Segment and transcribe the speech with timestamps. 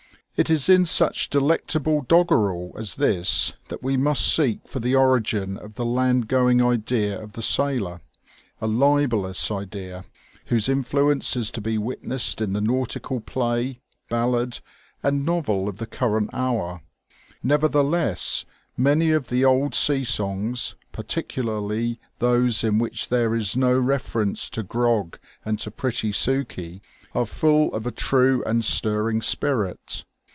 [0.37, 5.55] It is in such delectable doggerel as this that we must seek for the origin
[5.55, 8.01] of the land going idea of the sailor,
[8.59, 10.03] a libellous idea
[10.47, 14.61] whose influence is to be witnessed in the nautical play, ballad,
[15.03, 16.81] and novel of the current hour.
[17.43, 18.43] Nevertheless,
[18.75, 24.63] many of the old sea songs, particularly those in which there is no reference to
[24.63, 26.81] grog and to pretty Sukey,
[27.13, 30.03] are full of a true and stirring spirit.